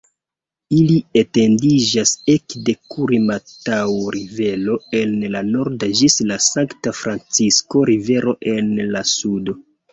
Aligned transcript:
Ili 0.75 0.93
etendiĝas 1.19 2.13
ekde 2.35 2.75
Kurimataŭ-Rivero 2.95 4.79
en 5.03 5.15
la 5.37 5.45
nordo 5.53 5.93
ĝis 6.03 6.19
la 6.33 6.41
Sankta-Francisko-Rivero 6.49 8.39
en 8.59 8.77
la 8.93 9.09
sudo. 9.17 9.61